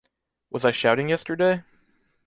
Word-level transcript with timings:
Was 0.49 0.65
I 0.65 0.71
shouting 0.71 1.09
yesterday? 1.09 1.61